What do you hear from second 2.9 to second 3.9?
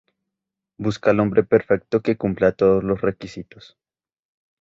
requisitos.